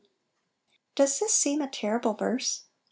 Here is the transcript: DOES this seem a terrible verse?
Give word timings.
DOES 0.95 1.19
this 1.19 1.31
seem 1.35 1.61
a 1.61 1.69
terrible 1.69 2.15
verse? 2.15 2.63